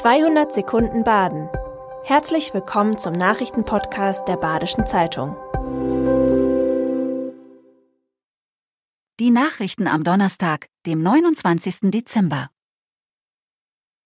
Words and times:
200 0.00 0.50
Sekunden 0.50 1.04
Baden. 1.04 1.50
Herzlich 2.04 2.54
willkommen 2.54 2.96
zum 2.96 3.12
Nachrichtenpodcast 3.12 4.26
der 4.26 4.38
Badischen 4.38 4.86
Zeitung. 4.86 5.36
Die 9.20 9.28
Nachrichten 9.28 9.86
am 9.86 10.02
Donnerstag, 10.02 10.68
dem 10.86 11.02
29. 11.02 11.90
Dezember. 11.90 12.48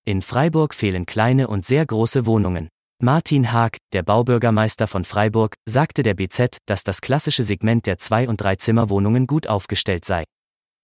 In 0.05 0.23
Freiburg 0.23 0.75
fehlen 0.75 1.07
kleine 1.07 1.47
und 1.47 1.65
sehr 1.65 1.87
große 1.87 2.27
Wohnungen. 2.27 2.71
Martin 3.01 3.53
Haag, 3.53 3.77
der 3.93 4.03
Baubürgermeister 4.03 4.89
von 4.89 5.05
Freiburg, 5.05 5.55
sagte 5.65 6.03
der 6.03 6.15
BZ, 6.15 6.57
dass 6.67 6.83
das 6.83 7.03
klassische 7.03 7.45
Segment 7.45 7.87
der 7.87 7.99
Zwei- 7.99 8.29
und 8.29 8.39
Dreizimmerwohnungen 8.39 9.29
gut 9.29 9.47
aufgestellt 9.47 10.05
sei. 10.05 10.25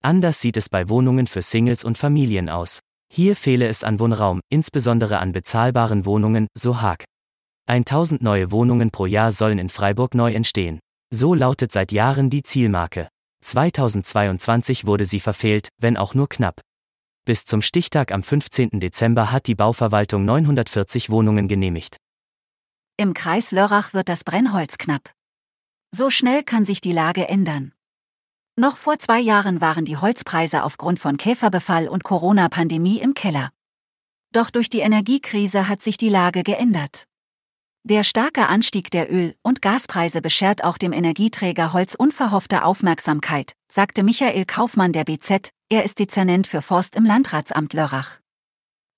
Anders 0.04 0.40
sieht 0.40 0.56
es 0.56 0.68
bei 0.68 0.88
Wohnungen 0.88 1.26
für 1.26 1.42
Singles 1.42 1.82
und 1.82 1.98
Familien 1.98 2.48
aus. 2.48 2.78
Hier 3.12 3.34
fehle 3.34 3.66
es 3.66 3.82
an 3.82 3.98
Wohnraum, 3.98 4.40
insbesondere 4.50 5.18
an 5.18 5.32
bezahlbaren 5.32 6.04
Wohnungen, 6.04 6.46
so 6.56 6.80
Haag. 6.80 7.04
1000 7.66 8.22
neue 8.22 8.52
Wohnungen 8.52 8.90
pro 8.90 9.06
Jahr 9.06 9.32
sollen 9.32 9.58
in 9.58 9.68
Freiburg 9.68 10.14
neu 10.14 10.32
entstehen. 10.32 10.78
So 11.12 11.34
lautet 11.34 11.72
seit 11.72 11.90
Jahren 11.90 12.30
die 12.30 12.44
Zielmarke. 12.44 13.08
2022 13.42 14.86
wurde 14.86 15.04
sie 15.04 15.18
verfehlt, 15.18 15.68
wenn 15.78 15.96
auch 15.96 16.14
nur 16.14 16.28
knapp. 16.28 16.60
Bis 17.24 17.44
zum 17.44 17.62
Stichtag 17.62 18.12
am 18.12 18.22
15. 18.22 18.78
Dezember 18.80 19.32
hat 19.32 19.46
die 19.46 19.54
Bauverwaltung 19.56 20.24
940 20.24 21.10
Wohnungen 21.10 21.48
genehmigt. 21.48 21.96
Im 22.96 23.12
Kreis 23.14 23.50
Lörrach 23.50 23.92
wird 23.92 24.08
das 24.08 24.24
Brennholz 24.24 24.78
knapp. 24.78 25.12
So 25.92 26.10
schnell 26.10 26.44
kann 26.44 26.64
sich 26.64 26.80
die 26.80 26.92
Lage 26.92 27.28
ändern. 27.28 27.72
Noch 28.60 28.76
vor 28.76 28.98
zwei 28.98 29.20
Jahren 29.20 29.62
waren 29.62 29.86
die 29.86 29.96
Holzpreise 29.96 30.64
aufgrund 30.64 31.00
von 31.00 31.16
Käferbefall 31.16 31.88
und 31.88 32.04
Corona-Pandemie 32.04 32.98
im 33.00 33.14
Keller. 33.14 33.48
Doch 34.34 34.50
durch 34.50 34.68
die 34.68 34.80
Energiekrise 34.80 35.66
hat 35.66 35.80
sich 35.80 35.96
die 35.96 36.10
Lage 36.10 36.42
geändert. 36.42 37.04
Der 37.84 38.04
starke 38.04 38.48
Anstieg 38.48 38.90
der 38.90 39.10
Öl- 39.10 39.34
und 39.42 39.62
Gaspreise 39.62 40.20
beschert 40.20 40.62
auch 40.62 40.76
dem 40.76 40.92
Energieträger 40.92 41.72
Holz 41.72 41.94
unverhoffte 41.94 42.62
Aufmerksamkeit, 42.62 43.54
sagte 43.72 44.02
Michael 44.02 44.44
Kaufmann 44.44 44.92
der 44.92 45.04
BZ, 45.04 45.48
er 45.70 45.82
ist 45.82 45.98
Dezernent 45.98 46.46
für 46.46 46.60
Forst 46.60 46.96
im 46.96 47.06
Landratsamt 47.06 47.72
Lörrach. 47.72 48.18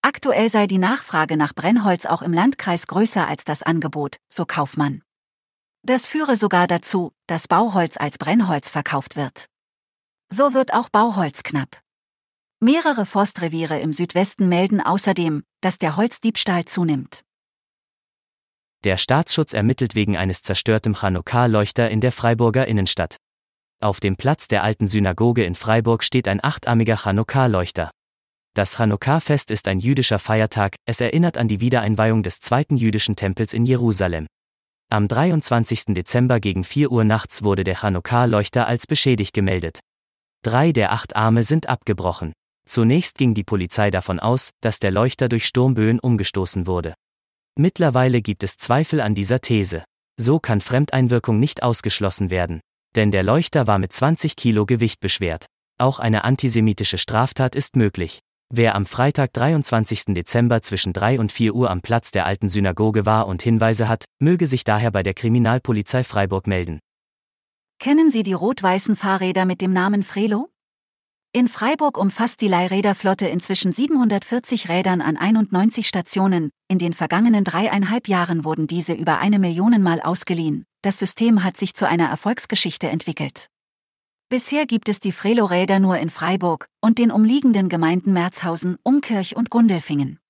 Aktuell 0.04 0.50
sei 0.50 0.66
die 0.66 0.78
Nachfrage 0.78 1.36
nach 1.36 1.54
Brennholz 1.54 2.04
auch 2.06 2.22
im 2.22 2.32
Landkreis 2.32 2.88
größer 2.88 3.28
als 3.28 3.44
das 3.44 3.62
Angebot, 3.62 4.16
so 4.28 4.44
Kaufmann. 4.44 5.02
Das 5.84 6.08
führe 6.08 6.36
sogar 6.36 6.66
dazu, 6.66 7.12
dass 7.28 7.46
Bauholz 7.46 7.96
als 7.96 8.18
Brennholz 8.18 8.68
verkauft 8.68 9.14
wird. 9.14 9.51
So 10.34 10.54
wird 10.54 10.72
auch 10.72 10.88
Bauholz 10.88 11.42
knapp. 11.42 11.82
Mehrere 12.58 13.04
Forstreviere 13.04 13.78
im 13.80 13.92
Südwesten 13.92 14.48
melden 14.48 14.80
außerdem, 14.80 15.42
dass 15.60 15.76
der 15.76 15.98
Holzdiebstahl 15.98 16.64
zunimmt. 16.64 17.20
Der 18.84 18.96
Staatsschutz 18.96 19.52
ermittelt 19.52 19.94
wegen 19.94 20.16
eines 20.16 20.40
zerstörten 20.40 20.94
Chanukka-Leuchter 20.94 21.90
in 21.90 22.00
der 22.00 22.12
Freiburger 22.12 22.66
Innenstadt. 22.66 23.16
Auf 23.82 24.00
dem 24.00 24.16
Platz 24.16 24.48
der 24.48 24.62
alten 24.62 24.86
Synagoge 24.86 25.44
in 25.44 25.54
Freiburg 25.54 26.02
steht 26.02 26.26
ein 26.26 26.42
achtarmiger 26.42 26.96
Chanukka-Leuchter. 26.96 27.90
Das 28.54 28.78
Chanukka-Fest 28.78 29.50
ist 29.50 29.68
ein 29.68 29.80
jüdischer 29.80 30.18
Feiertag, 30.18 30.76
es 30.86 31.02
erinnert 31.02 31.36
an 31.36 31.48
die 31.48 31.60
Wiedereinweihung 31.60 32.22
des 32.22 32.40
zweiten 32.40 32.78
jüdischen 32.78 33.16
Tempels 33.16 33.52
in 33.52 33.66
Jerusalem. 33.66 34.26
Am 34.88 35.08
23. 35.08 35.94
Dezember 35.94 36.40
gegen 36.40 36.64
4 36.64 36.90
Uhr 36.90 37.04
nachts 37.04 37.42
wurde 37.42 37.64
der 37.64 37.76
Chanukka-Leuchter 37.76 38.66
als 38.66 38.86
beschädigt 38.86 39.34
gemeldet. 39.34 39.80
Drei 40.42 40.72
der 40.72 40.90
acht 40.90 41.14
Arme 41.14 41.44
sind 41.44 41.68
abgebrochen. 41.68 42.32
Zunächst 42.66 43.16
ging 43.16 43.32
die 43.32 43.44
Polizei 43.44 43.92
davon 43.92 44.18
aus, 44.18 44.50
dass 44.60 44.80
der 44.80 44.90
Leuchter 44.90 45.28
durch 45.28 45.46
Sturmböen 45.46 46.00
umgestoßen 46.00 46.66
wurde. 46.66 46.94
Mittlerweile 47.56 48.22
gibt 48.22 48.42
es 48.42 48.56
Zweifel 48.56 49.00
an 49.00 49.14
dieser 49.14 49.40
These. 49.40 49.84
So 50.18 50.40
kann 50.40 50.60
Fremdeinwirkung 50.60 51.38
nicht 51.38 51.62
ausgeschlossen 51.62 52.30
werden. 52.30 52.60
Denn 52.96 53.12
der 53.12 53.22
Leuchter 53.22 53.68
war 53.68 53.78
mit 53.78 53.92
20 53.92 54.34
Kilo 54.34 54.66
Gewicht 54.66 55.00
beschwert. 55.00 55.46
Auch 55.78 56.00
eine 56.00 56.24
antisemitische 56.24 56.98
Straftat 56.98 57.54
ist 57.54 57.76
möglich. 57.76 58.20
Wer 58.52 58.74
am 58.74 58.84
Freitag 58.84 59.32
23. 59.34 60.06
Dezember 60.08 60.60
zwischen 60.60 60.92
3 60.92 61.20
und 61.20 61.30
4 61.30 61.54
Uhr 61.54 61.70
am 61.70 61.82
Platz 61.82 62.10
der 62.10 62.26
alten 62.26 62.48
Synagoge 62.48 63.06
war 63.06 63.28
und 63.28 63.42
Hinweise 63.42 63.88
hat, 63.88 64.04
möge 64.18 64.46
sich 64.46 64.64
daher 64.64 64.90
bei 64.90 65.02
der 65.02 65.14
Kriminalpolizei 65.14 66.04
Freiburg 66.04 66.46
melden. 66.46 66.80
Kennen 67.82 68.12
Sie 68.12 68.22
die 68.22 68.32
rot-weißen 68.32 68.94
Fahrräder 68.94 69.44
mit 69.44 69.60
dem 69.60 69.72
Namen 69.72 70.04
Frelo? 70.04 70.48
In 71.32 71.48
Freiburg 71.48 71.98
umfasst 71.98 72.40
die 72.40 72.46
Leihräderflotte 72.46 73.26
inzwischen 73.26 73.72
740 73.72 74.68
Rädern 74.68 75.00
an 75.00 75.16
91 75.16 75.88
Stationen. 75.88 76.52
In 76.68 76.78
den 76.78 76.92
vergangenen 76.92 77.42
dreieinhalb 77.42 78.06
Jahren 78.06 78.44
wurden 78.44 78.68
diese 78.68 78.92
über 78.92 79.18
eine 79.18 79.40
Million 79.40 79.82
Mal 79.82 80.00
ausgeliehen. 80.00 80.64
Das 80.82 81.00
System 81.00 81.42
hat 81.42 81.56
sich 81.56 81.74
zu 81.74 81.88
einer 81.88 82.06
Erfolgsgeschichte 82.06 82.88
entwickelt. 82.88 83.48
Bisher 84.28 84.66
gibt 84.66 84.88
es 84.88 85.00
die 85.00 85.10
Frelo-Räder 85.10 85.80
nur 85.80 85.98
in 85.98 86.08
Freiburg 86.08 86.68
und 86.80 86.98
den 86.98 87.10
umliegenden 87.10 87.68
Gemeinden 87.68 88.12
Merzhausen, 88.12 88.78
Umkirch 88.84 89.34
und 89.34 89.50
Gundelfingen. 89.50 90.20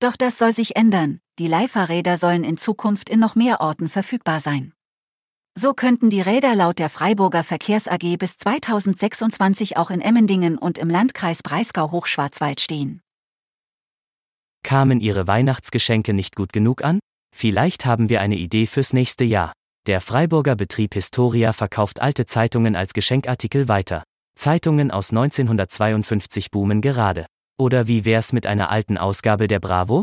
Doch 0.00 0.16
das 0.16 0.36
soll 0.36 0.52
sich 0.52 0.74
ändern. 0.74 1.20
Die 1.38 1.46
Leihfahrräder 1.46 2.16
sollen 2.16 2.42
in 2.42 2.56
Zukunft 2.56 3.08
in 3.08 3.20
noch 3.20 3.36
mehr 3.36 3.60
Orten 3.60 3.88
verfügbar 3.88 4.40
sein. 4.40 4.72
So 5.58 5.74
könnten 5.74 6.08
die 6.08 6.22
Räder 6.22 6.54
laut 6.54 6.78
der 6.78 6.88
Freiburger 6.88 7.44
Verkehrs 7.44 7.86
AG 7.86 8.16
bis 8.18 8.38
2026 8.38 9.76
auch 9.76 9.90
in 9.90 10.00
Emmendingen 10.00 10.56
und 10.56 10.78
im 10.78 10.88
Landkreis 10.88 11.42
Breisgau-Hochschwarzwald 11.42 12.60
stehen. 12.60 13.02
Kamen 14.64 15.00
Ihre 15.00 15.26
Weihnachtsgeschenke 15.26 16.14
nicht 16.14 16.36
gut 16.36 16.54
genug 16.54 16.82
an? 16.82 17.00
Vielleicht 17.36 17.84
haben 17.84 18.08
wir 18.08 18.22
eine 18.22 18.36
Idee 18.36 18.66
fürs 18.66 18.94
nächste 18.94 19.24
Jahr. 19.24 19.52
Der 19.86 20.00
Freiburger 20.00 20.56
Betrieb 20.56 20.94
Historia 20.94 21.52
verkauft 21.52 22.00
alte 22.00 22.24
Zeitungen 22.24 22.74
als 22.74 22.94
Geschenkartikel 22.94 23.68
weiter. 23.68 24.04
Zeitungen 24.34 24.90
aus 24.90 25.10
1952 25.10 26.50
boomen 26.50 26.80
gerade. 26.80 27.26
Oder 27.60 27.86
wie 27.88 28.06
wär's 28.06 28.32
mit 28.32 28.46
einer 28.46 28.70
alten 28.70 28.96
Ausgabe 28.96 29.48
der 29.48 29.60
Bravo? 29.60 30.02